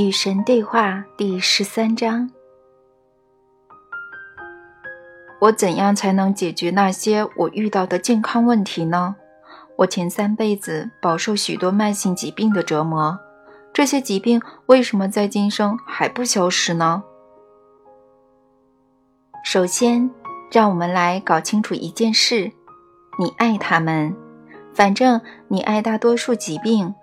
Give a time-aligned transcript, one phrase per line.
[0.00, 2.30] 与神对话第十三章：
[5.38, 9.14] 我怎样才能解决那些我遇到的健康问题呢？
[9.76, 13.20] 我前三辈子饱受许多慢性疾病的折磨，
[13.74, 17.02] 这些疾病为什么在今生还不消失呢？
[19.44, 20.10] 首先，
[20.50, 22.50] 让我们来搞清楚一件事：
[23.18, 24.16] 你爱他们，
[24.72, 26.94] 反正你爱大多数疾病。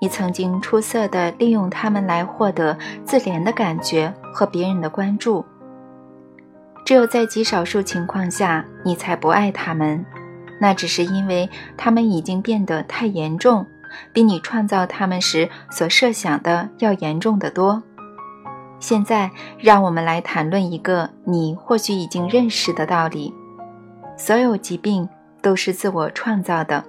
[0.00, 5.44] 你曾经出色的利用它们来获得自怜的感觉和别人的关注。
[6.86, 10.04] 只有在极少数情况下，你才不爱他们，
[10.58, 13.66] 那只是因为他们已经变得太严重，
[14.12, 17.82] 比你创造他们时所设想的要严重的多。
[18.80, 23.34] 现在，让我们来谈论一个你或许已经认识的道理：
[24.16, 25.06] 所有疾病
[25.42, 26.82] 都是自我创造的。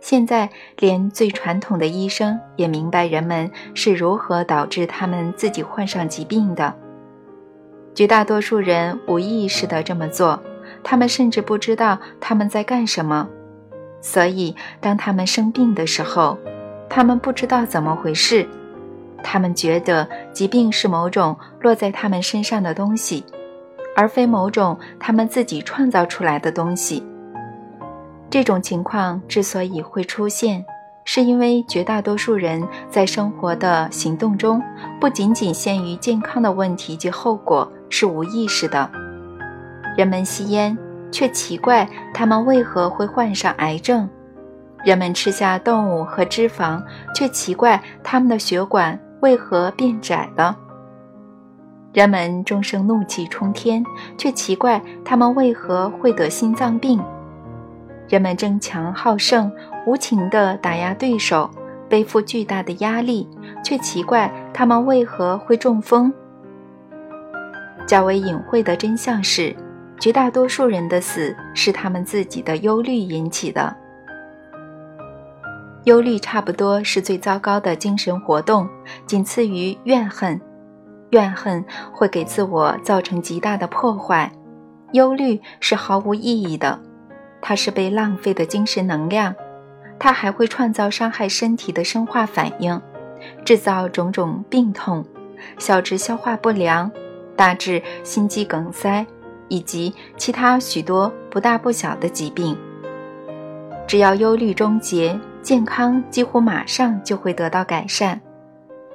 [0.00, 6.74] 现在，连最传统的医生也明白人们是如何导致他们自己患上疾病的。
[7.94, 10.42] 绝大多数人无意识地这么做，
[10.82, 13.28] 他们甚至不知道他们在干什么。
[14.00, 16.38] 所以，当他们生病的时候，
[16.88, 18.48] 他们不知道怎么回事。
[19.22, 23.22] 他们觉得疾病是某种落在他们身上的东西，
[23.94, 27.04] 而非某种他们自己创造出来的东西。
[28.30, 30.64] 这种情况之所以会出现，
[31.04, 34.62] 是因为绝大多数人在生活的行动中，
[35.00, 38.88] 不仅仅限于健康的问题及后果是无意识的。
[39.96, 40.78] 人们吸烟，
[41.10, 44.06] 却奇怪他们为何会患上癌症；
[44.84, 46.80] 人们吃下动物和脂肪，
[47.12, 50.54] 却奇怪他们的血管为何变窄了；
[51.92, 53.84] 人们终生怒气冲天，
[54.16, 57.02] 却奇怪他们为何会得心脏病。
[58.10, 59.50] 人们争强好胜，
[59.86, 61.48] 无情地打压对手，
[61.88, 63.28] 背负巨大的压力，
[63.64, 66.12] 却奇怪他们为何会中风。
[67.86, 69.54] 较为隐晦的真相是，
[70.00, 73.76] 绝大多数人的死是他们自己的忧虑引起的。
[75.84, 78.68] 忧虑差不多是最糟糕的精神活动，
[79.06, 80.40] 仅次于怨恨。
[81.10, 84.32] 怨恨会给自我造成极大的破坏，
[84.94, 86.76] 忧虑是毫无意义的。
[87.40, 89.34] 它是被浪费的精神能量，
[89.98, 92.80] 它还会创造伤害身体的生化反应，
[93.44, 95.04] 制造种种病痛，
[95.58, 96.90] 小至消化不良，
[97.36, 99.06] 大至心肌梗塞，
[99.48, 102.56] 以及其他许多不大不小的疾病。
[103.86, 108.20] 只要忧虑终结，健康几乎马上就会得到改善。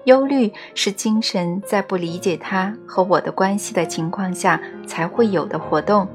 [0.06, 6.08] 忧虑是精神在不理解它和我的关系的情况下才会有的活动。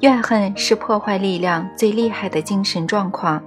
[0.00, 3.42] 怨恨是破坏力量最厉害的精神状况，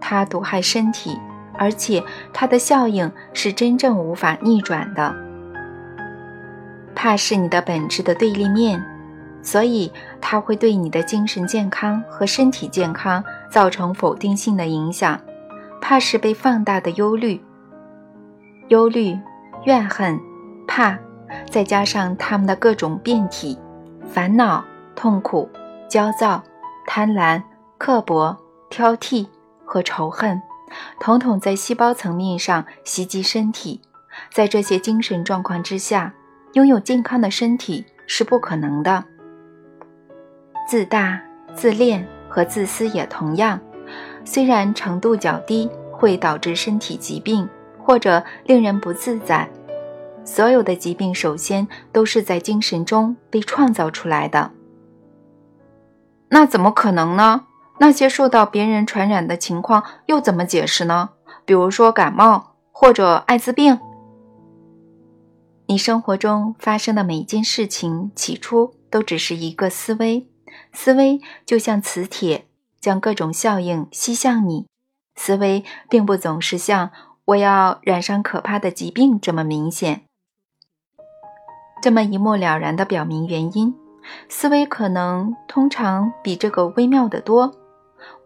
[0.00, 1.18] 它毒害身体，
[1.58, 5.14] 而且它的效应是真正无法逆转的。
[6.94, 8.82] 怕是你的本质的对立面，
[9.42, 15.20] 所以它会对你的精神健康和身体健康造成否定性的影响。
[15.80, 17.42] 怕是被放大的忧虑、
[18.68, 19.18] 忧虑、
[19.64, 20.18] 怨恨、
[20.66, 20.96] 怕，
[21.50, 23.58] 再加上他们的各种变体：
[24.08, 24.64] 烦恼、
[24.94, 25.50] 痛苦。
[25.92, 26.42] 焦躁、
[26.86, 27.42] 贪婪、
[27.76, 28.34] 刻薄、
[28.70, 29.26] 挑剔
[29.62, 30.40] 和仇恨，
[30.98, 33.78] 统统在细胞层面上袭击身体。
[34.32, 36.14] 在这些精神状况之下，
[36.54, 39.04] 拥有健康的身体是不可能的。
[40.66, 41.20] 自大、
[41.54, 43.60] 自恋和自私也同样，
[44.24, 47.46] 虽然程度较低，会导致身体疾病
[47.78, 49.46] 或者令人不自在。
[50.24, 54.50] 所有的疾病首先都是在精神中被创造出来的。
[56.32, 57.44] 那怎么可能呢？
[57.78, 61.10] 那些受到别人传染的情况又怎么解释呢？
[61.44, 63.78] 比如说感冒或者艾滋病。
[65.66, 70.26] 你生活中发生的每一件事情，起初都只是一个思维，
[70.72, 72.46] 思维就像磁铁，
[72.80, 74.66] 将各种效应吸向你。
[75.14, 76.90] 思维并不总是像
[77.26, 80.04] 我要染上可怕的疾病这么明显，
[81.82, 83.81] 这么一目了然地表明原因。
[84.28, 87.52] 思维可能通常比这个微妙得多。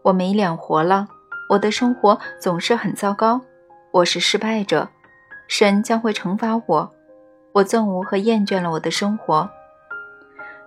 [0.03, 1.07] 我没脸活了，
[1.49, 3.41] 我的生活总是很糟糕，
[3.91, 4.89] 我是失败者，
[5.47, 6.91] 神将会惩罚我。
[7.53, 9.49] 我憎恶和厌倦了我的生活。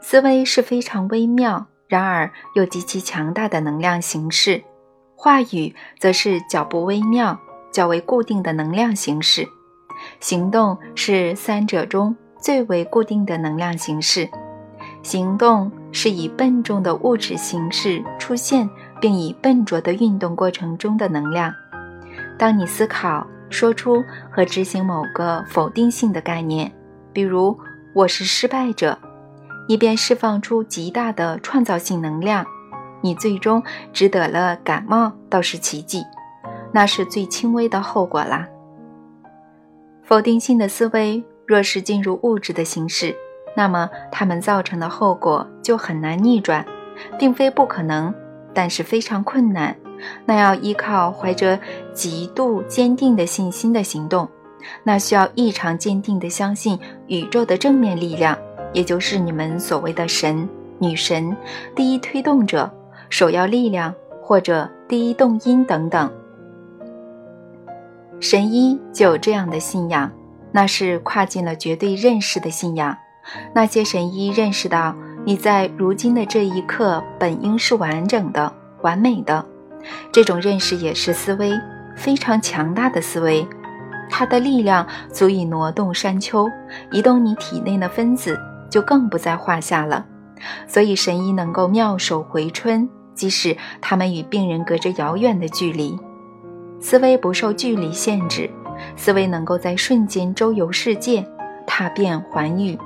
[0.01, 4.63] 思维是非常微妙，然而又极其强大的能量形式。
[5.15, 7.39] 话语则是较不微妙、
[7.71, 9.47] 较为固定的能量形式。
[10.19, 14.29] 行动是三者中最为固定的能量形式。
[15.03, 18.69] 行动是以笨重的物质形式出现，
[19.01, 21.53] 并以笨拙的运动过程中的能量。
[22.39, 26.71] 当你思考，说出和执行某个否定性的概念，
[27.13, 27.59] 比如
[27.95, 28.97] “我是失败者”，
[29.67, 32.45] 以便释放出极大的创造性能量。
[33.03, 33.63] 你最终
[33.93, 36.05] 只得了感冒，倒是奇迹，
[36.73, 38.47] 那是最轻微的后果啦。
[40.03, 43.17] 否定性的思维若是进入物质的形式，
[43.55, 46.65] 那么它们造成的后果就很难逆转，
[47.19, 48.15] 并非不可能，
[48.55, 49.77] 但是非常困难。
[50.25, 51.59] 那要依靠怀着
[51.93, 54.29] 极度坚定的信心的行动，
[54.83, 58.37] 那需要异常坚定的相信宇宙的正面力量，
[58.73, 60.49] 也就是你们所谓的神、
[60.79, 61.37] 女神、
[61.75, 62.71] 第一推动者。
[63.11, 63.93] 首要力量
[64.23, 66.09] 或者第一动因等等，
[68.21, 70.09] 神医就有这样的信仰，
[70.53, 72.97] 那是跨进了绝对认识的信仰。
[73.55, 74.95] 那些神医认识到
[75.25, 78.53] 你在如今的这一刻本应是完整的、
[78.83, 79.45] 完美的，
[80.13, 81.53] 这种认识也是思维
[81.97, 83.47] 非常强大的思维，
[84.09, 86.49] 它的力量足以挪动山丘，
[86.91, 88.39] 移动你体内的分子
[88.71, 90.07] 就更不在话下了。
[90.67, 92.89] 所以神医能够妙手回春。
[93.13, 95.99] 即使他们与病人隔着遥远的距离，
[96.81, 98.49] 思维不受距离限制，
[98.97, 101.23] 思维能够在瞬间周游世界，
[101.67, 102.79] 踏遍寰宇。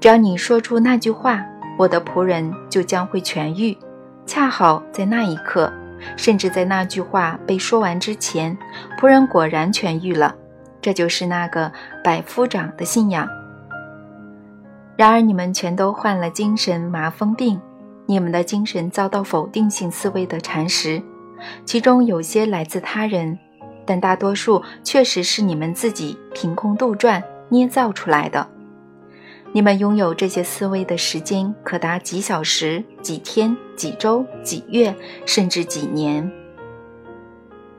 [0.00, 1.44] 只要你说出那句话，
[1.78, 3.76] 我的仆人就将会痊愈。
[4.26, 5.72] 恰好在那一刻，
[6.16, 8.56] 甚至在那句话被说完之前，
[8.98, 10.34] 仆人果然痊愈了。
[10.80, 11.72] 这就是那个
[12.04, 13.28] 百夫长的信仰。
[14.96, 17.60] 然而，你们全都患了精神麻风病。
[18.06, 21.02] 你们的精神遭到否定性思维的蚕食，
[21.64, 23.36] 其中有些来自他人，
[23.84, 28.46] 但大多数确实是你们自己凭空杜撰、捏造出来的。
[29.56, 34.94] 你们拥有这些思维的时间可达几小时、几天、几周、几月，
[35.24, 36.30] 甚至几年。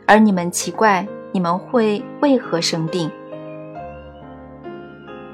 [0.07, 3.11] 而你们奇怪，你们会为何生病？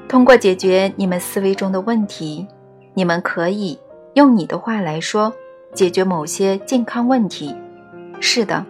[0.10, 2.45] 通过解决你们思维中的问题，
[2.94, 3.80] 你们可以。
[4.16, 5.31] 用你的话来说，
[5.74, 7.56] 解决某些健康问题，
[8.19, 8.66] 是的，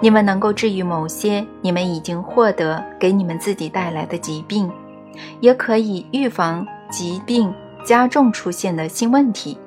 [0.00, 4.70] 你们能够治愈某些你们已经获得给你们自己带来的疾病，
[5.40, 7.52] 也可以预防疾病
[7.84, 9.58] 加重出现的新问题。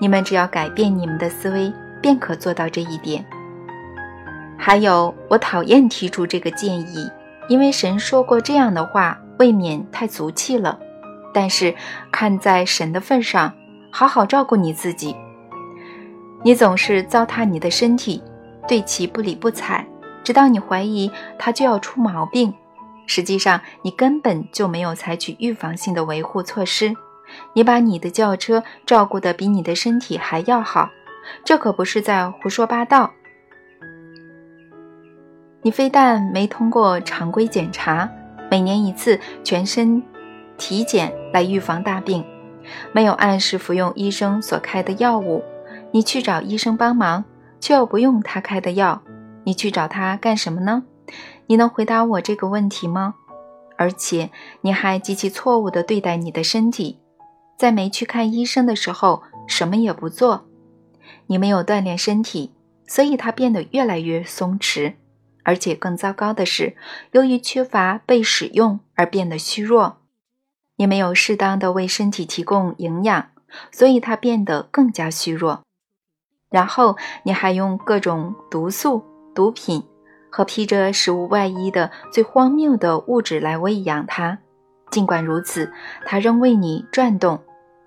[0.00, 3.24] 你们只要改变你们的思维，便可做到这一点。
[4.56, 7.10] 还有，我讨厌提出这个建议，
[7.48, 10.78] 因为神说过这样的话，未免太俗气了。
[11.32, 11.74] 但是，
[12.10, 13.52] 看在神的份上。
[13.90, 15.16] 好好照顾你自己。
[16.44, 18.22] 你总是糟蹋你的身体，
[18.68, 19.84] 对其不理不睬，
[20.22, 22.52] 直到你怀疑它就要出毛病。
[23.08, 26.94] 实际上，你根本就没有采取预防性的维护措施。
[27.54, 30.88] 你把你的轿车照顾得比你的身体还要好，
[31.44, 33.10] 这可不是在胡说八道。
[35.62, 38.08] 你非但没通过常规检查，
[38.50, 40.02] 每年一次全身
[40.56, 42.24] 体检来预防大病。
[42.92, 45.42] 没有按时服用医生所开的药物，
[45.90, 47.24] 你去找医生帮忙，
[47.58, 49.02] 却又不用他开的药，
[49.44, 50.84] 你去找他干什么呢？
[51.46, 53.14] 你能回答我这个问题吗？
[53.76, 54.30] 而且
[54.62, 56.98] 你还极其错误地对待你的身体，
[57.56, 60.46] 在没去看医生的时候什么也不做，
[61.26, 62.52] 你没有锻炼身体，
[62.86, 64.94] 所以它变得越来越松弛，
[65.44, 66.76] 而且更糟糕的是，
[67.12, 69.98] 由于缺乏被使用而变得虚弱。
[70.76, 73.30] 你没有适当的为身体提供营养，
[73.70, 75.62] 所以它变得更加虚弱。
[76.50, 79.04] 然后你还用各种毒素、
[79.34, 79.82] 毒品
[80.30, 84.38] 和披着食物外衣的最荒谬的物质来喂养它。
[84.90, 85.72] 尽管如此，
[86.04, 87.40] 它仍为你转动。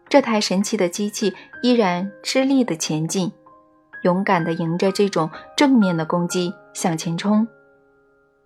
[0.08, 1.34] 这台神奇的机器
[1.64, 3.32] 依然吃力地前进，
[4.04, 7.48] 勇敢地迎着这种正面的攻击向前冲。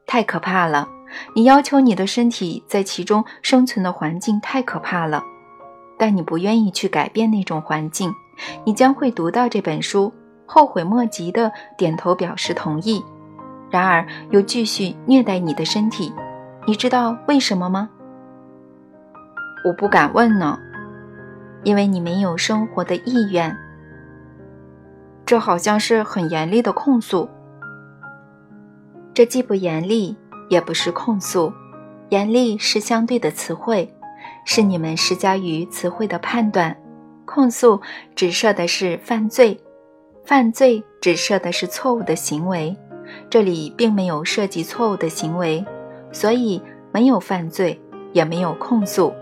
[0.06, 0.88] 太可怕了！
[1.36, 5.24] 你要求你的身体在其中生存的环境太可怕了，
[5.98, 8.14] 但你不愿意去改变那种环境。
[8.66, 10.14] 你将会读到这本书，
[10.46, 13.04] 后悔莫及的点头表示同意，
[13.76, 16.14] 然而又继续虐待你的身体。
[16.66, 17.90] 你知道为什么吗？
[19.66, 20.58] 我不敢问呢，
[21.64, 23.54] 因为你没有生活的意愿。
[25.26, 27.30] 这好像是很严厉的控诉。
[29.14, 30.16] 这既不严厉。
[30.48, 31.52] 也不是控诉，
[32.10, 33.92] 严厉是相对的词汇，
[34.46, 36.78] 是你们施加于词汇的判断。
[37.26, 37.82] 控诉
[38.16, 39.60] 指涉的是犯罪，
[40.24, 42.78] 犯罪指涉的是错误的行为。
[43.30, 45.66] 这里并没有涉及错误的行为，
[46.12, 47.80] 所以没有犯罪，
[48.14, 49.14] 也没有控诉。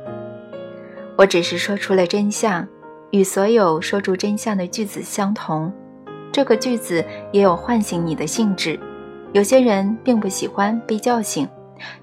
[1.15, 2.67] 我只是说出了真相，
[3.11, 5.71] 与所有说出真相的句子相同。
[6.31, 8.79] 这个句子也有唤醒你的性质。
[9.33, 11.47] 有些人并不喜欢被叫醒，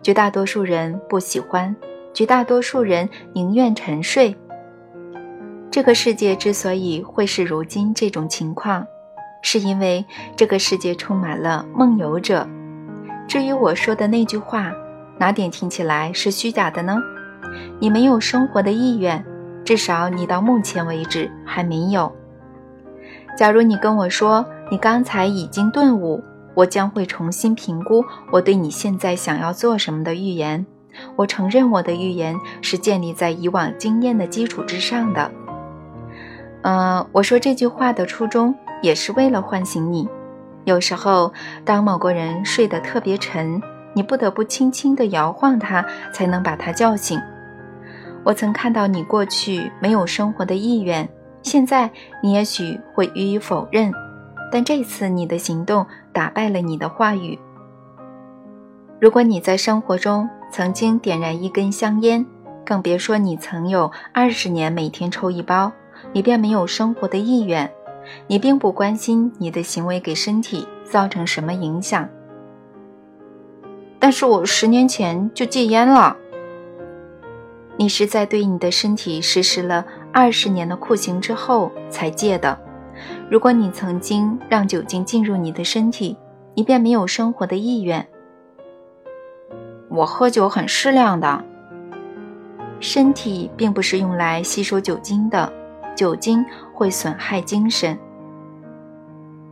[0.03, 1.75] 绝大多数人不喜欢，
[2.13, 4.35] 绝大多数人宁愿沉睡。
[5.71, 8.85] 这个世界之所以会是如今这种情况，
[9.43, 10.05] 是因为
[10.37, 12.47] 这个世界充满了梦游者。
[13.27, 14.73] 至于我说的那句话，
[15.19, 16.99] 哪点听起来是虚假的呢？
[17.79, 19.25] 你没有生活的意愿，
[19.65, 22.13] 至少你到目前为止还没有。
[23.37, 26.23] 假如你跟我说你刚才已经顿悟，
[26.55, 30.67] 我将会重新评估我对你现在想要做什么的预言。
[31.17, 35.31] 我承认我的预言是建立在以往经验的基础之上的。
[36.63, 40.09] 嗯，我说这句话的初衷也是为了唤醒你。
[40.65, 41.33] 有时候，
[41.65, 43.61] 当某个人睡得特别沉，
[43.95, 47.21] 你不得不轻轻地摇晃他，才能把他叫醒。
[48.23, 51.09] 我曾看到你过去没有生活的意愿，
[51.43, 51.91] 现在
[52.23, 53.93] 你也许会予以否认，
[54.53, 57.39] 但这次你的行动打败了你的话语。
[59.01, 62.25] 如果你在生活中曾经点燃一根香烟，
[62.67, 65.73] 更别说你曾有二十年每天抽一包。
[66.13, 67.71] 你便没有生活的意愿，
[68.27, 72.09] 你并不关心你的行为给身体造成什么影响。
[73.99, 76.17] 但是我十年前就戒烟了。
[77.77, 82.59] 你是在对你的身体实施了二十年的酷刑之后才戒的。
[83.31, 86.17] 如果你曾经让酒精进入你的身体，
[86.55, 88.07] 你便没有生活的意愿。
[89.89, 91.43] 我喝酒很适量的，
[92.81, 95.53] 身体并不是用来吸收酒精的。
[96.01, 96.43] 酒精
[96.73, 97.99] 会损害精神，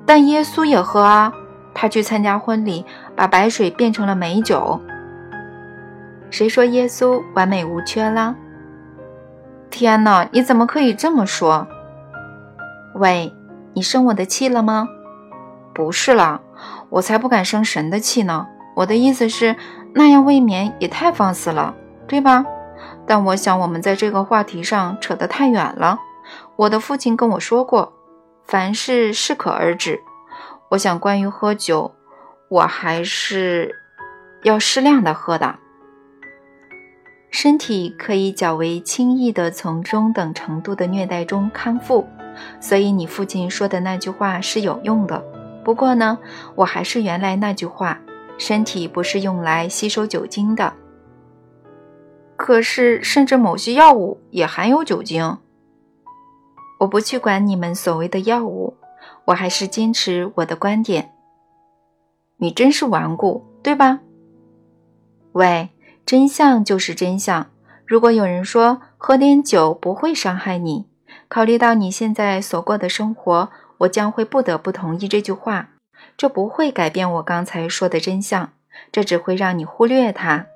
[0.06, 1.30] 但耶稣也喝啊！
[1.74, 4.80] 他去参加婚礼，把白水变成了美酒。
[6.30, 8.34] 谁说耶稣完美无缺了？
[9.68, 11.68] 天哪，你怎么可以这么说？
[12.94, 13.30] 喂，
[13.74, 14.88] 你生我的气了吗？
[15.74, 16.40] 不是啦，
[16.88, 18.46] 我才不敢生神的气呢。
[18.74, 19.54] 我的意思是，
[19.92, 21.74] 那样未免也太放肆了，
[22.06, 22.46] 对吧？
[23.06, 25.98] 但我想我们在这个话题上扯得太远了。
[26.58, 27.92] 我的父亲跟我说过，
[28.44, 30.02] 凡事适可而止。
[30.70, 31.94] 我想，关于喝酒，
[32.48, 33.76] 我还是
[34.42, 35.54] 要适量的喝的。
[37.30, 42.04] 身体可以较为轻易的从中等程度的虐待中康复，
[42.60, 45.22] 所以你父亲说的那句话是有用的。
[45.62, 46.18] 不过呢，
[46.56, 48.00] 我还是原来那句话：
[48.36, 50.72] 身体不是用来吸收酒精的。
[52.34, 55.38] 可是，甚至某些药物也含有酒精。
[56.78, 58.76] 我不去管你们所谓的药物，
[59.26, 61.12] 我还是坚持我的观点。
[62.38, 64.00] 你真是顽固，对吧？
[65.32, 65.70] 喂，
[66.06, 67.46] 真相就是真相。
[67.84, 70.86] 如果有人说喝点酒不会伤害你，
[71.28, 75.70] 考虑到你现在所过的生活，我将会不得不同意这句话。
[76.16, 78.52] 这不会改变我刚才说的真相，
[78.92, 80.46] 这只会让你忽略它。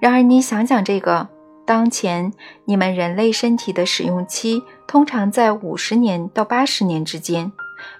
[0.00, 1.28] 然而，你想想这个。
[1.64, 2.32] 当前，
[2.66, 7.52] 你们人类身体的使用期通常在五十年到八十年之间，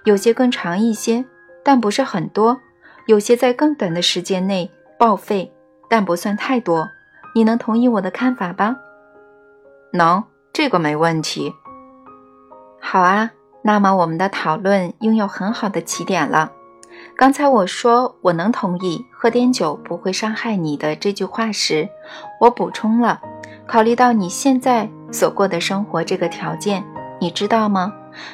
[0.05, 1.25] 有些更长一些，
[1.63, 2.57] 但不是很多；
[3.05, 5.53] 有些在更短的时间内报废，
[5.89, 6.87] 但不算太多。
[7.35, 8.77] 你能同意我的看法吧？
[9.93, 11.53] 能，这个没问题。
[12.79, 13.31] 好啊，
[13.63, 16.53] 那么我们的讨论拥有很好的起点了。
[17.15, 21.89] 刚才我说我能同意喝点酒不会伤害你的这句话时，
[22.39, 23.21] 我补充了。
[23.67, 26.83] 考虑到你现在所过的生活这个条件，
[27.19, 27.93] 你知道吗？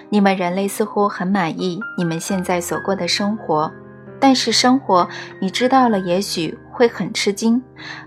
[0.09, 3.71] 你们人类似乎很满意你们现在所过的生活，
[4.19, 5.07] 但是生活
[5.41, 7.61] 你知道了，也许会很吃惊，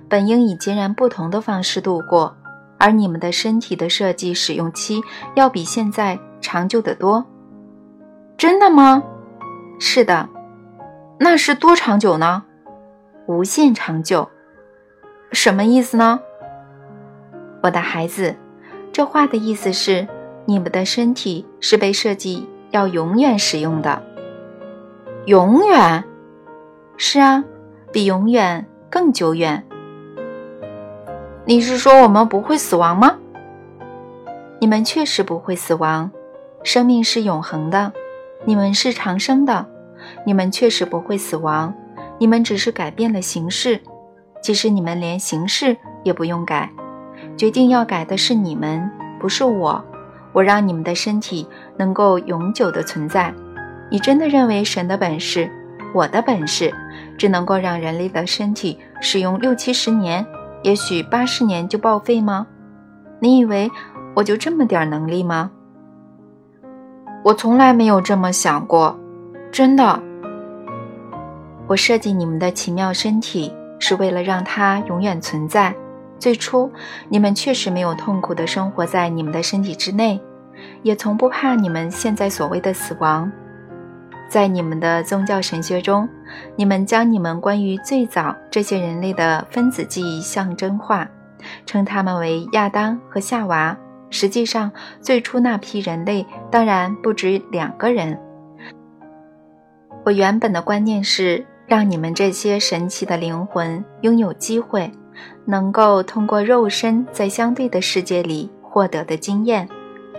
[0.09, 2.35] 本应以截然不同的方式度过，
[2.79, 5.01] 而你们的身体的设计使用期
[5.35, 7.25] 要比现在长久得多。
[8.39, 9.03] 真的吗？
[9.79, 10.29] 是的。
[11.19, 12.43] 那是多长久呢？
[13.27, 14.29] 无限长久。
[15.33, 16.21] 什么意思呢？
[17.63, 18.35] 我的孩子，
[18.97, 20.09] 这话的意思是，
[20.47, 24.03] 你们的身体是被设计要永远使用的。
[25.27, 26.03] 永远？
[26.97, 27.45] 是啊，
[27.93, 29.63] 比永远更久远。
[31.45, 33.19] 你是说我们不会死亡吗？
[34.63, 36.11] 你们确实不会死亡，
[36.63, 37.93] 生命是永恒的，
[38.47, 39.67] 你们是长生的，
[40.25, 41.75] 你们确实不会死亡，
[42.17, 43.79] 你们只是改变了形式。
[44.41, 46.73] 其实你们连形式也不用改。
[47.37, 48.91] 决定要改的是你们，
[49.21, 49.85] 不是我。
[50.33, 51.47] 我让你们的身体
[51.79, 53.33] 能够永久的存在。
[53.91, 55.51] 你真的认为神的本事，
[55.95, 56.75] 我的本事，
[57.17, 60.27] 只能够让人类的身体使用六七十年，
[60.63, 62.47] 也许八十年就报废吗？
[63.19, 63.71] 你以为
[64.15, 65.51] 我就这么点能力吗？
[67.23, 68.99] 我从来没有这么想过，
[69.51, 70.03] 真的。
[71.67, 75.75] 我设计你们的奇妙身体，是为了让它永远存在。
[76.19, 76.71] 最初，
[77.09, 80.21] 你们确实没有痛苦地生活在你们的身体之内，
[80.83, 83.31] 也从不怕你们现在所谓的死亡。
[84.29, 86.09] 在你们的宗教神学中，
[86.57, 91.09] 你们将你们关于最早这些人类的分子记忆象征化，
[91.65, 93.77] 称他们为亚当和夏娃。
[94.11, 98.19] 实际上，最初那批人类当然不止两个人。
[100.05, 104.91] 我原本的观念是让你们这些神奇的灵魂拥有机会，
[105.45, 109.69] 能够通过肉身在相对的世界里获得的经验，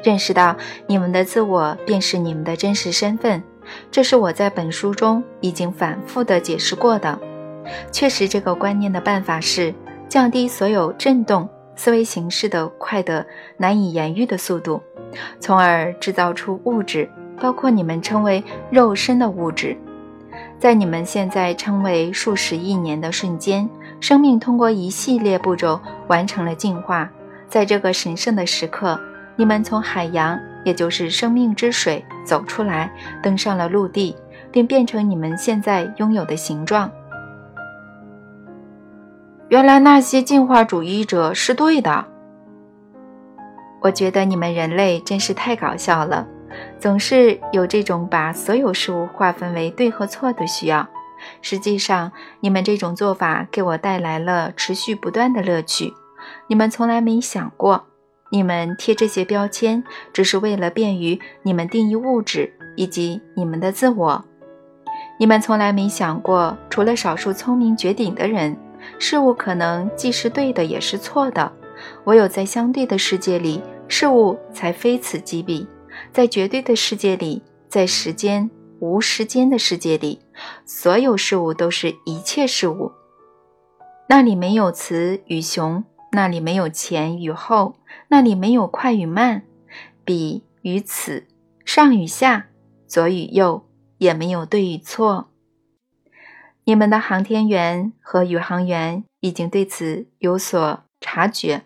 [0.03, 0.55] 认识到
[0.87, 3.41] 你们的自我便是你们的真实身份。
[3.91, 7.19] 这是我在本书中已经反复的解释过的。
[7.91, 9.73] 确实，这个观念的办法是
[10.07, 13.25] 降低所有振动思维形式的快得
[13.57, 14.81] 难以言喻的速度，
[15.39, 17.09] 从而制造出物质，
[17.41, 19.75] 包括你们称为肉身的物质。
[20.57, 27.09] 在你们现在称为数十亿年的瞬间，生命通过一系列步骤完成了进化。
[27.47, 28.99] 在这个神圣的时刻，
[29.35, 30.39] 你们从海洋。
[30.63, 32.91] 也就是生命之水走出来，
[33.23, 34.13] 登上了陆地，
[34.51, 36.91] 并变成你们现在拥有的形状。
[39.47, 42.03] 原来那些进化主义者是对的。
[43.79, 46.27] 我觉得你们人类真是太搞笑了，
[46.77, 50.85] 总是有这种把所有事物划分为对和错的需要。
[51.41, 55.93] 实际上，你们这种做法给我带来了持续不断的乐趣。
[56.47, 57.85] 你们从来没想过。
[58.29, 64.25] 你们贴这些标签，只是为了便于你们定义物质以及你们的自我。
[65.17, 68.57] 你们从来没想过，除了少数聪明绝顶的人，
[68.99, 71.49] 事物可能既是对的，也是错的。
[72.03, 75.65] 唯有在相对的世界里，事物才非此即彼；
[76.11, 80.19] 在绝对的世界里，在时间无时间的世界里，
[80.65, 82.91] 所有事物都是一切事物。
[84.09, 85.83] 那里没有雌与雄。
[86.13, 87.75] 那里没有前与后，
[88.07, 89.43] 那里没有快与慢，
[90.05, 91.27] 彼与此，
[91.65, 92.47] 上与下，
[92.87, 95.27] 左与右，也没有对与错。
[96.63, 101.63] 你们的航天员和宇航员已经对此有所察觉。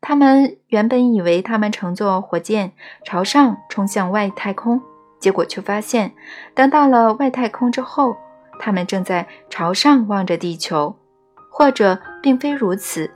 [0.00, 2.72] 他们原本以为他们乘坐火箭
[3.04, 4.82] 朝上冲向外太空，
[5.18, 6.14] 结果却发现，
[6.54, 8.16] 等到了外太空之后，
[8.60, 10.96] 他们正在朝上望着地球，
[11.50, 13.10] 或者并非如此。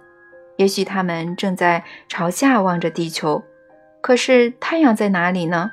[0.57, 3.43] 也许他们正在朝下望着地球，
[4.01, 5.71] 可是太阳在哪里呢？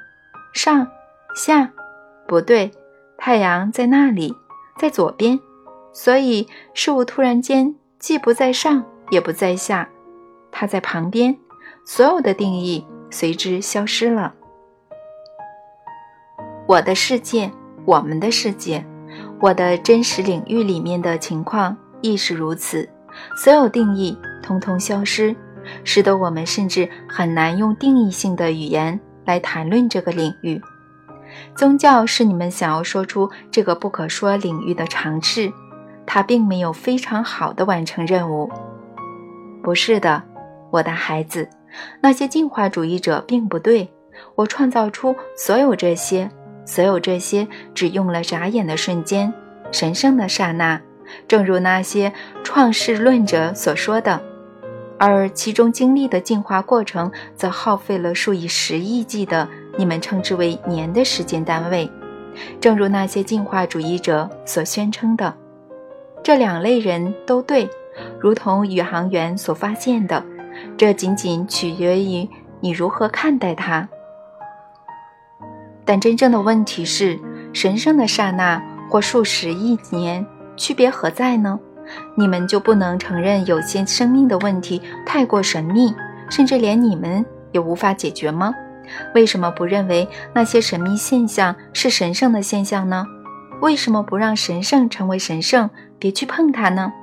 [0.54, 0.88] 上、
[1.36, 1.72] 下，
[2.28, 2.72] 不对，
[3.18, 4.36] 太阳在那里，
[4.78, 5.40] 在左边。
[5.92, 9.90] 所以事物突然间既不在上，也不在下，
[10.52, 11.38] 它在旁边。
[11.86, 14.36] 所有的定义随之消失了。
[16.70, 17.52] 我的世界，
[17.84, 18.86] 我们的世界，
[19.42, 22.88] 我的真实领域里面的情况亦是如此。
[23.36, 24.16] 所有定义。
[24.44, 25.36] 通通消失，
[25.84, 30.62] 使得我们甚至很难用定义性的语言来谈论这个领域。
[31.56, 35.52] 宗教是你们想要说出这个不可说领域的尝试，
[36.06, 38.48] 它并没有非常好的完成任务。
[39.64, 40.22] 不是的，
[40.70, 41.50] 我的孩子，
[42.00, 43.92] 那些进化主义者并不对。
[44.36, 46.30] 我创造出所有这些，
[46.70, 49.34] 所有这些只用了眨眼的瞬间，
[49.72, 50.80] 神圣的刹那，
[51.28, 54.22] 正如那些创世论者所说的。
[55.00, 61.90] 而其中经历的进化过程，则耗费了数以十亿计的你们称之为年的时间单位。
[62.62, 65.34] 正如那些进化主义者所宣称的，
[66.24, 67.68] 这两类人都对，
[68.20, 70.24] 如同宇航员所发现的，
[70.78, 72.30] 这仅仅取决于
[72.60, 73.90] 你如何看待它。
[75.90, 77.20] 但真正的问题是，
[77.52, 80.24] 神圣的刹那或数十亿年，
[80.56, 81.60] 区别何在呢？
[82.14, 85.92] 你们就不能承认有些生命的问题太过神秘，
[86.30, 88.54] 甚至连你们也无法解决吗？
[89.16, 93.08] 为什么不认为那些神秘现象是神圣的现象呢？
[93.60, 96.94] 为什么不让神圣成为神圣，别去碰它呢？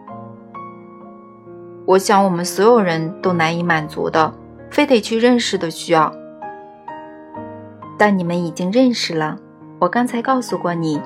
[1.86, 4.32] 我想我们所有人都难以满足的，
[4.70, 6.14] 非得去认识的需要。
[7.98, 9.36] 但你们已经认识了，
[9.78, 11.00] 我刚才告诉过你。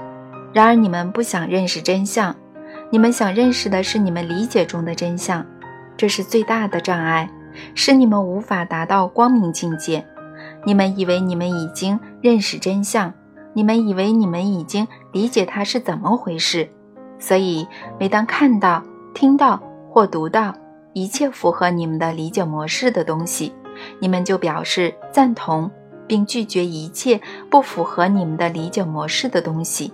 [0.53, 2.35] 然而你们不想认识真相。
[2.92, 5.46] 你们想认识的是你们理解中的真相，
[5.96, 7.31] 这是最大的障碍，
[7.74, 10.05] 使你们无法达到光明境界。
[10.64, 13.12] 你们以为你们已经认识真相，
[13.53, 16.68] 你们以为你们已经理解它是怎么回事，
[17.20, 17.64] 所以
[17.96, 18.83] 每当看到、
[19.14, 20.53] 听到或读到
[20.92, 23.53] 一切符合你们的理解模式的东西，
[24.00, 25.70] 你们就表示赞同，
[26.10, 29.92] 并拒绝一切不符合你们的理解模式的东西。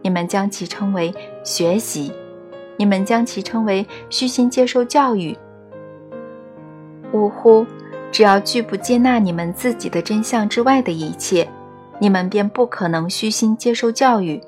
[0.00, 1.12] 你们将其称为
[1.44, 2.10] 学习，
[2.78, 5.36] 你们将其称为虚心接受教育。
[7.12, 7.66] 呜呼！
[8.10, 11.46] 只要拒不接纳你们自己的真相之外的一切，
[11.98, 14.40] 你们便不可能虚心接受教育。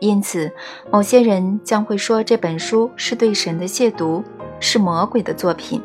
[0.00, 0.50] 因此，
[0.90, 4.20] 某些人将会说这本书是对神的亵渎，
[4.58, 5.80] 是魔鬼的作品。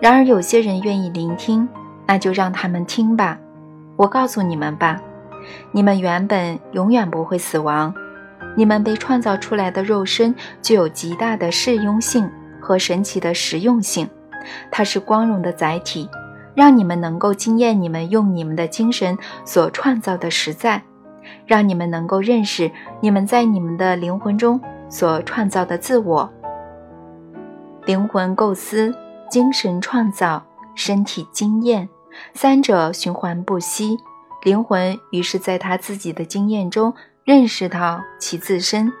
[0.00, 1.66] 然而，有些人愿意聆听，
[2.06, 3.38] 那就让他们听吧。
[3.96, 5.00] 我告诉你们吧，
[5.72, 7.92] 你们原本永远不会死亡。
[8.56, 14.08] 你们被创造出来的肉身具有极大的适用性和神奇的实用性。
[14.70, 16.08] 它是光荣的载体，
[16.54, 20.82] 让你们能够惊艳你们用你们的精神所创造的实在，
[21.46, 26.30] 让你们能够认识你们在你们的灵魂中所创造的自我。
[27.84, 28.94] 灵魂构思、
[29.28, 30.42] 精神创造、
[30.74, 31.88] 身体经验，
[32.34, 33.96] 三者循环不息。
[34.42, 38.92] 灵魂于是在他自己的经验中认识到其自身。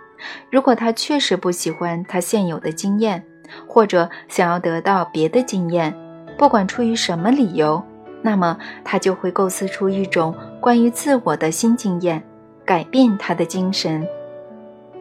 [0.50, 3.24] 如果他确实不喜欢他现有的经验，
[3.68, 5.94] 或者想要得到别的经验，
[6.36, 7.80] 不管出于什么理由，
[8.22, 12.20] 那么他就会构思出一种关于自我的新经验，
[12.64, 14.04] 改变他的精神。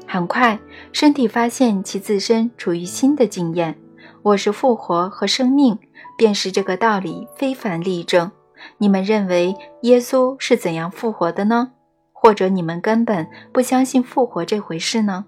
[0.06, 0.60] 很快，
[0.92, 3.76] 身体发现其自身处于新的经验。
[4.22, 5.80] 我是复活和生命，
[6.18, 8.32] 便是这个道理非凡例证。
[8.78, 11.72] 你们认为耶稣是怎样复活的呢？
[12.14, 15.26] 或者你们根本不相信复活这回事呢？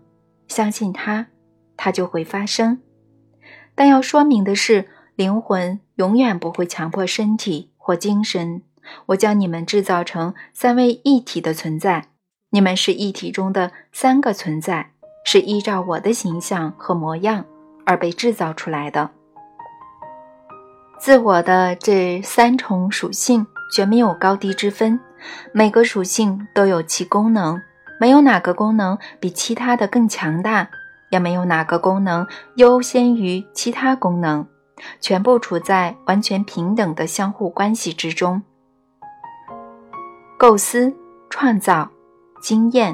[0.48, 1.28] 相信他，
[1.76, 2.80] 它就会发生。
[3.76, 8.64] 但要说明的是，灵魂永远不会强迫身体或精神。
[9.08, 12.08] 我将你们制造成三位一体的存在，
[12.52, 14.94] 你们是一体中的三个存在，
[15.26, 17.46] 是依照我的形象和模样
[17.86, 19.12] 而被制造出来的。
[21.00, 25.00] 自我的这三重属性绝没有高低之分，
[25.54, 27.62] 每个属性都有其功能，
[28.00, 30.68] 没有哪个功能比其他的更强大。
[31.10, 34.46] 也没有哪个功能优先于其他功能，
[35.00, 38.42] 全部处在完全平等的相互关系之中。
[40.38, 40.94] 构思、
[41.30, 41.90] 创造、
[42.42, 42.94] 经验，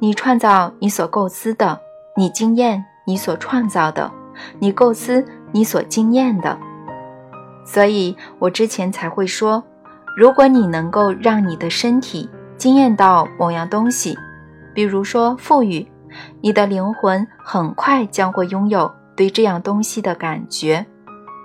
[0.00, 1.80] 你创造你所构思的，
[2.16, 4.10] 你经验你所创造的，
[4.58, 6.58] 你构思你所经验的。
[7.70, 9.62] 所以我之前才会说，
[10.16, 12.26] 如果你能够让你的身体
[12.56, 14.16] 经验到某样东西，
[14.74, 15.86] 比如说富裕。
[16.40, 20.86] 你的灵魂很快将会拥有对这样东西的感觉，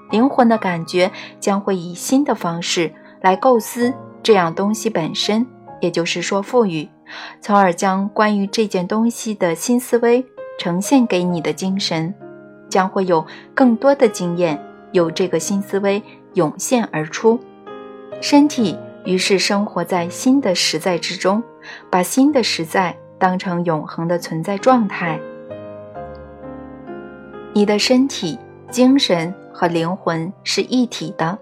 [0.10, 5.46] 灵魂的感觉将会以新的方式来构思这样东西本身，
[5.82, 6.88] 也就是说富裕，
[7.42, 10.26] 从而将关于这件东西的新思维
[10.58, 12.16] 呈现给你的精神，
[12.70, 14.58] 将会有更多的经验
[14.94, 16.02] 有这个新思维
[16.36, 17.38] 涌现而出，
[18.22, 21.44] 身体于是生活在新的实在之中，
[21.92, 22.96] 把新的实在。
[23.20, 25.18] 当成永恒的存在状态，
[27.54, 28.38] 你的身体、
[28.70, 31.40] 精神和灵魂是一体的。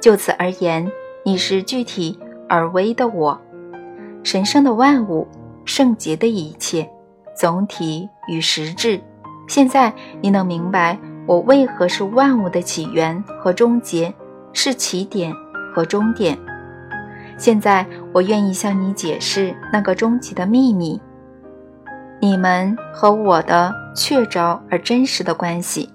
[0.00, 0.88] 就此而言，
[1.24, 2.16] 你是具体
[2.48, 3.40] 而微的我，
[4.22, 5.26] 神圣的万物，
[5.64, 6.88] 圣洁的一切，
[7.34, 9.00] 总体与实质。
[9.48, 14.14] 现在你能明白我为何是万物的起源和终结，
[14.52, 15.34] 是起点
[15.74, 16.38] 和终点。
[17.36, 21.00] 现在我愿意向你解释那个终极的秘密。
[22.20, 25.90] 你们和我的确凿而真实的关系，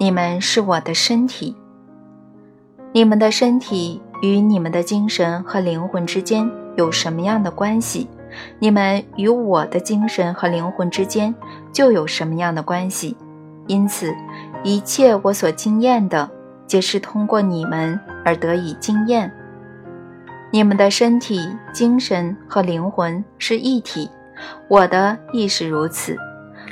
[0.00, 1.54] 你们是我的身体，
[2.92, 8.08] 你们的身体与你们的精神和灵魂之间有什么样的关系？
[8.58, 11.34] 你们与我的精神和灵魂之间
[11.72, 13.16] 就有什么样的关系？
[13.68, 14.12] 因此，
[14.64, 16.28] 一切我所经验的，
[16.66, 19.32] 皆是通过你们而得以经验。
[20.50, 24.10] 你们的身体、精神和灵魂是一体。
[24.68, 26.16] 我的亦是如此，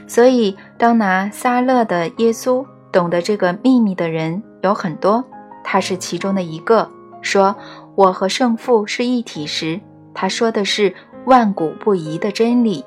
[0.07, 5.23] 所以当拿撒勒的耶稣懂得这个秘密的人有很多，
[5.63, 6.91] 他是其中的一个。
[7.21, 7.55] 说
[7.97, 9.81] 我和圣父是一体时，
[10.15, 10.95] 他说的是
[11.27, 12.85] 万古不移的真理。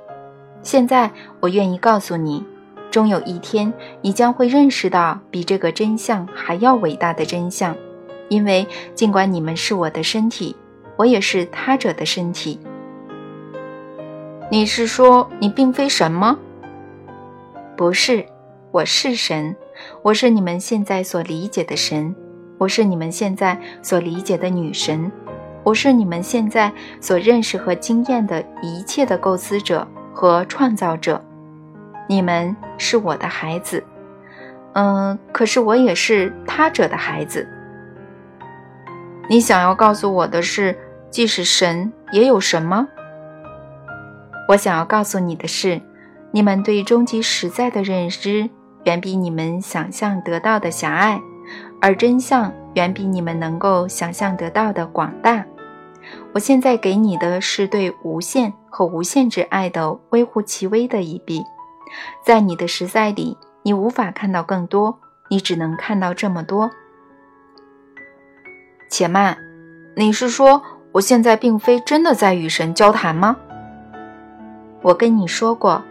[0.63, 2.45] 现在我愿意告诉你，
[2.91, 3.71] 终有一天
[4.01, 7.75] 你将会认识到比这个真相还要伟大的真相，
[8.29, 10.55] 因为尽管你们是我的身体，
[10.95, 12.59] 我也是他者的身体。
[14.51, 16.37] 你是说你并非神吗？
[17.77, 18.25] 不是，
[18.71, 19.55] 我是神，
[20.01, 22.15] 我是你们现在所理解的神，
[22.57, 25.11] 我是你们现在所理解的女神，
[25.63, 31.23] 我是你们现在所认识和经验的一切的构思者和创造者。
[32.11, 33.83] 你们是我的孩子，
[34.73, 37.47] 嗯，可是我也是他者的孩子。
[39.29, 40.75] 你想要告诉我的是，
[41.11, 42.87] 即使神也有神吗？
[44.47, 45.79] 我想要告诉你的是，
[46.31, 48.49] 你们对终极实在的认知
[48.85, 51.21] 远比你们想象得到的狭隘，
[51.79, 55.45] 而真相远比你们能够想象得到的广大。
[56.33, 61.43] 我现在给你的是对无限和无限之爱的微乎其微的一笔，
[62.25, 64.99] 在你的实在里，你无法看到更多，
[65.29, 66.71] 你只能看到这么多。
[68.89, 69.37] 且慢，
[69.95, 70.61] 你是说
[70.93, 73.37] 我现在并非真的在与神交谈吗？
[74.81, 75.83] 我跟你说过，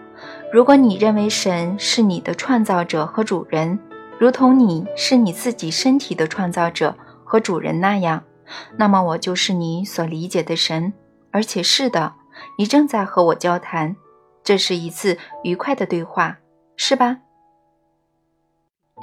[0.52, 3.78] 如果你认为神是你的创造者和主人，
[4.18, 8.24] 如同你是你自己身体的创造者和主人那样。
[8.76, 10.94] 那么我就是你所理解的神，
[11.30, 12.14] 而且是的，
[12.56, 13.94] 你正在和我交谈，
[14.48, 16.38] 这是一次愉快的对话，
[16.74, 17.18] 是吧？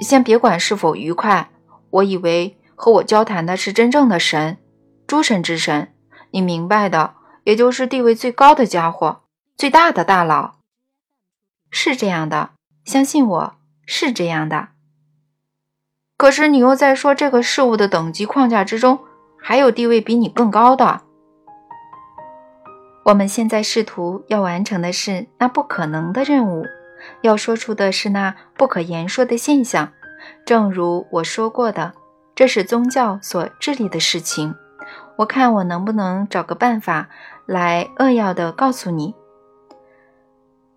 [0.00, 1.52] 先别管是否愉快，
[1.90, 4.58] 我以为和我交谈的是真正的神，
[5.06, 5.94] 诸神之神，
[6.32, 9.20] 你明白的，也就是地位最高的家伙，
[9.56, 10.56] 最大的大佬。
[11.70, 12.50] 是这样的，
[12.84, 13.54] 相信我
[13.86, 14.70] 是这样的。
[16.16, 18.98] 可是你又在说这个事物的等级框架之中。
[19.38, 21.02] 还有地位比你更高的。
[23.06, 26.64] 我们现在试图要完成的是那不可能的任务，
[27.20, 29.92] 要说出的是那不可言说的现象。
[30.44, 31.92] 正如我说过的，
[32.34, 34.52] 这是宗教所治理的事情。
[35.18, 37.08] 我看我能不能找个办法
[37.46, 39.14] 来扼要的告诉你：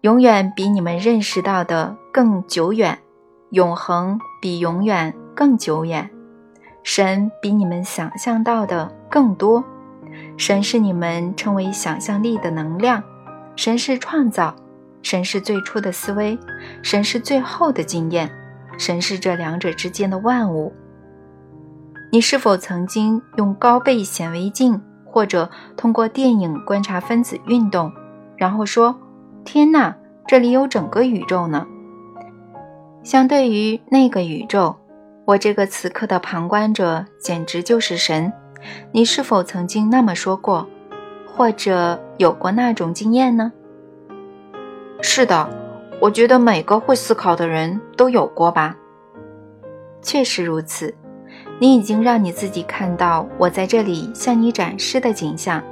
[0.01, 2.99] 永远比你们认识到的更久远，
[3.49, 6.07] 永恒比永远更久远。
[6.83, 9.63] 神比你们想象到的更多，
[10.39, 13.04] 神是你们称为想象力的能量，
[13.58, 14.56] 神是创造，
[15.02, 16.39] 神是最初的思维，
[16.82, 18.32] 神是最后的经验，
[18.78, 20.71] 神是这两者之间的万物。
[22.10, 27.91] 你是否曾经用高倍显微镜或者通过电影观察分子运动，
[28.38, 28.97] 然后说
[29.43, 31.67] ：“天哪，这里有整个宇宙呢？”
[33.04, 34.78] 相对于那个宇宙。
[35.25, 38.32] 我这个此刻的旁观者简直就是神，
[38.91, 40.67] 你是否曾经那么说过，
[41.25, 43.51] 或者有过那种经验呢？
[45.01, 45.49] 是的，
[46.01, 48.75] 我觉得每个会思考的人都有过吧。
[50.01, 50.93] 确实如此，
[51.59, 55.63] 你已经让你自己看到我在这里向你展示的景象。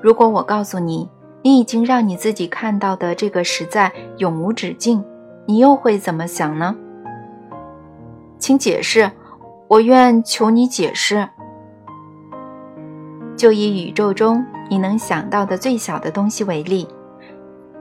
[0.00, 1.08] 如果我告诉你，
[1.42, 5.04] 你已经让你自己看到的这个实在永无止境，
[5.46, 6.76] 你又会怎么想呢？
[8.38, 9.10] 请解释，
[9.68, 11.28] 我愿求你解释。
[13.38, 16.88] 就以宇宙中你能想到的最小的东西为例，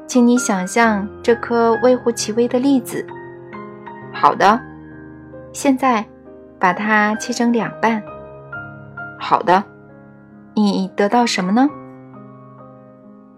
[0.05, 3.03] 请你想象这颗微乎其微的粒子。
[4.13, 4.59] 好的，
[5.51, 6.05] 现在
[6.59, 8.01] 把它切成两半。
[9.19, 9.63] 好的，
[10.53, 11.67] 你得到什么呢？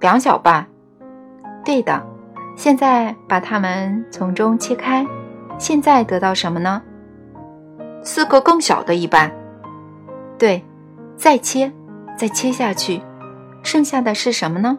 [0.02, 0.68] 两小半。
[1.64, 2.06] 对的，
[2.58, 5.08] 现在把它们从中切开。
[5.58, 6.82] 现在得到什么呢？
[8.02, 9.32] 四个更小的一半，
[10.38, 10.64] 对，
[11.18, 11.70] 再切，
[12.20, 13.02] 再切下去，
[13.64, 14.78] 剩下的是什么呢？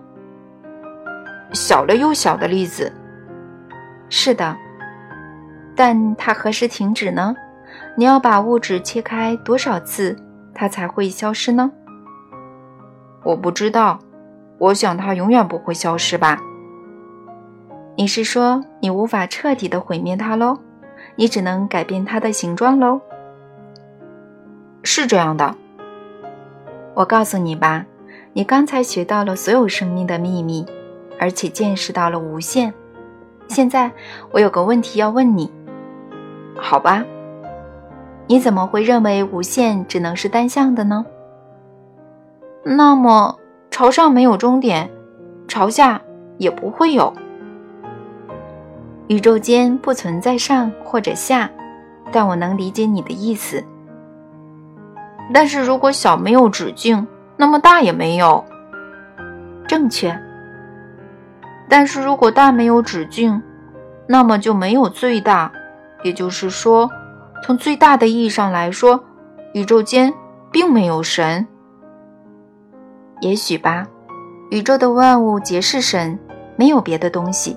[1.54, 2.92] 小了又小的粒子。
[4.10, 4.54] 是的，
[5.74, 7.34] 但它何时停止呢？
[7.96, 10.14] 你要把物质切开多少次，
[10.52, 11.72] 它才会消失呢？
[13.24, 13.98] 我不知道，
[14.58, 16.38] 我想它永远不会消失吧。
[17.96, 20.58] 你是说你无法彻底的毁灭它喽？
[21.16, 23.00] 你只能改变它的形状喽？
[24.82, 25.54] 是这样的，
[27.00, 27.86] 我告诉你吧，
[28.34, 30.66] 你刚才学到了所有生命的秘密，
[31.18, 32.74] 而且见识到了无限。
[33.48, 33.90] 现在
[34.30, 35.50] 我有个问题要问你，
[36.58, 37.02] 好吧？
[38.26, 41.06] 你怎么会认为无限只能是单向的呢？
[42.64, 43.34] 那么
[43.70, 44.90] 朝上没有终点，
[45.48, 46.02] 朝下
[46.36, 47.14] 也不会有。
[49.06, 51.50] 宇宙间不存在上或者下，
[52.12, 53.64] 但我能理解你的意思。
[55.32, 58.44] 但是如果小没有止境，那么大也没有。
[59.66, 60.18] 正确。
[61.68, 63.40] 但是如果大没有止境，
[64.08, 65.52] 那么就没有最大。
[66.02, 66.90] 也就是说，
[67.44, 69.04] 从最大的意义上来说，
[69.52, 70.12] 宇宙间
[70.50, 71.46] 并没有神。
[73.20, 73.86] 也许吧。
[74.50, 76.18] 宇宙的万物皆是神，
[76.56, 77.56] 没有别的东西。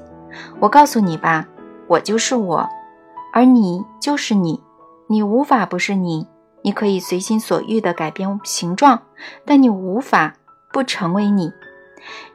[0.59, 1.47] 我告诉你吧，
[1.87, 2.69] 我就是我，
[3.33, 4.61] 而你就是你，
[5.07, 6.27] 你无法不是你。
[6.63, 9.03] 你可以随心所欲地改变形状，
[9.45, 10.33] 但你无法
[10.71, 11.51] 不成为你。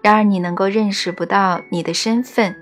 [0.01, 2.55] 然而，你能够认识不到你的身份。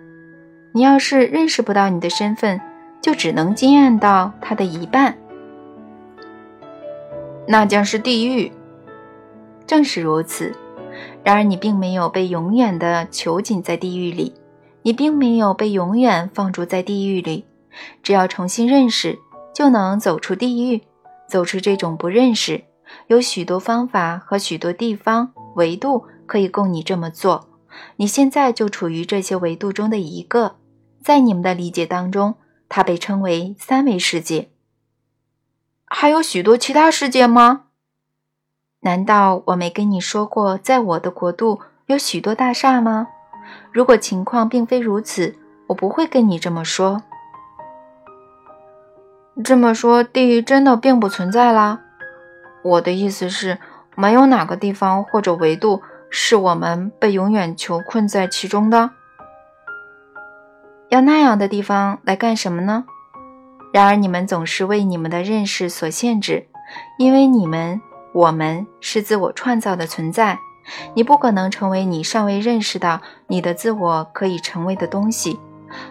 [0.73, 2.61] 你要是认识不到你的身份，
[3.01, 5.17] 就只能经验到它的一半。
[7.47, 8.51] 那将是地狱。
[9.67, 10.55] 正是如此。
[11.23, 14.35] 然而你并没有被永远的囚禁在地狱里，
[14.83, 17.45] 你并没有被永远放逐在地狱里。
[18.03, 19.19] 只要重新认识，
[19.55, 20.83] 就能走出地狱，
[21.29, 22.65] 走出这种不认识。
[23.09, 27.49] 有许多方法和许多地方维度可以供你这么做。
[27.97, 30.57] 你现在就处于这些维度中的一个，
[31.03, 32.37] 在你们的理解当中，
[32.69, 34.51] 它被称为三维世界。
[35.85, 37.65] 还有许多其他世界吗？
[38.81, 43.09] 难道我没跟你说过，在我的国度有许多大厦吗？
[43.73, 45.37] 如果情况并非如此，
[45.69, 47.03] 我不会跟你这么说。
[49.44, 51.81] 这么说，地狱真的并不存在啦？
[52.62, 53.59] 我的意思是，
[53.94, 58.90] 没有哪个地方或者维度是我们被永远囚困在其中的。
[60.88, 62.85] 要那样的地方来干什么呢？
[63.72, 66.49] 然而你们总是为你们的认识所限制，
[66.99, 67.81] 因为你们。
[68.12, 70.38] 我们是自我创造的存在，
[70.94, 75.38] 你不可能成为你尚未认识到你的自我可以成为的东西，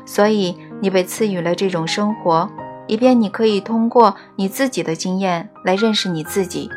[0.07, 2.49] 所以你被赐予了这种生活，
[2.87, 6.69] 以便你可以通过你自己的经验来认识你自己，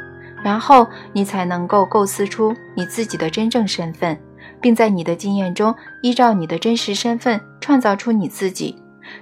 [0.43, 4.19] 然后你才能够构思出你自己的真正身份，
[4.61, 8.77] 并在你的经验中依照你的真实身份创造出你自己，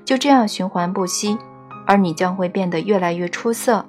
[0.04, 1.36] 就这样循环不息，
[1.86, 3.84] 而你将会变得越来越出色。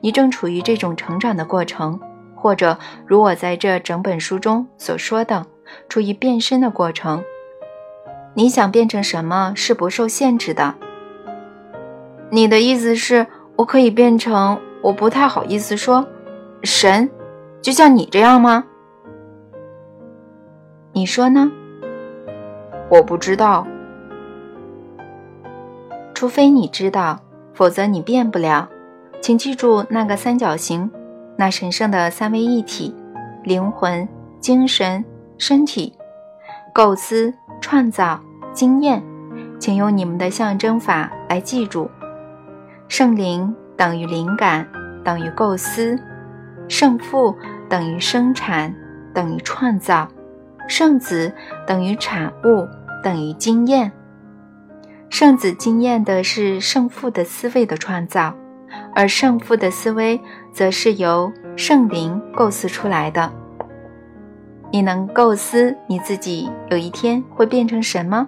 [0.00, 1.98] 你正处于这种成长的过程，
[2.34, 5.46] 或者如我在这整本书中所说的，
[5.88, 7.22] 处于变身的过程。
[8.34, 10.74] 你想变成什么是不受限制的。
[12.30, 14.58] 你的意思是我可以变成？
[14.80, 16.06] 我不太好意思说，
[16.62, 17.10] 神，
[17.60, 18.64] 就像你这样吗？
[20.92, 21.50] 你说呢？
[22.88, 23.66] 我不知道。
[26.14, 27.18] 除非你知道，
[27.54, 28.68] 否则你变不了。
[29.20, 30.88] 请记住那个三角形，
[31.36, 32.94] 那神圣的三位一体：
[33.42, 35.04] 灵魂、精神、
[35.38, 35.92] 身体。
[36.72, 38.20] 构思、创造、
[38.52, 39.02] 经验，
[39.58, 41.90] 请用你们的象征法来记住。
[42.88, 44.66] 圣灵等于灵感，
[45.04, 45.96] 等于构思；
[46.68, 47.36] 圣父
[47.68, 48.74] 等于生产，
[49.14, 50.08] 等于创造；
[50.66, 51.30] 圣子
[51.66, 52.66] 等于产物，
[53.04, 53.92] 等于经验。
[55.10, 58.34] 圣子经验的是圣父的思维的创造。
[58.94, 60.20] 而圣父的思维，
[60.52, 63.30] 则是由圣灵构思出来的。
[64.70, 68.26] 你能构思你自己有一天会变成什么？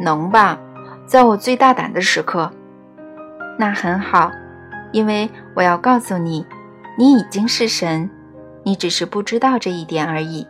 [0.00, 0.58] 能吧，
[1.06, 2.50] 在我最大胆的时刻。
[3.58, 4.30] 那很好，
[4.92, 6.44] 因为我要告诉你，
[6.98, 8.10] 你已经是神，
[8.64, 10.46] 你只是不知道这一点而已。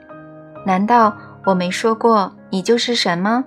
[0.66, 3.44] 难道我没说过你就是神吗？